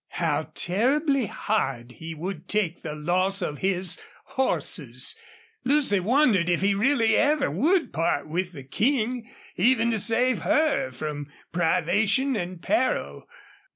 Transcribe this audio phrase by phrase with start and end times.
[0.15, 5.15] How terribly hard he would take the loss of his horses!
[5.63, 10.89] Lucy wondered if he really ever would part with the King, even to save her
[10.91, 13.29] from privation and peril.